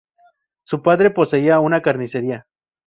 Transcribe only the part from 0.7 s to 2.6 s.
padre poseía una carnicería.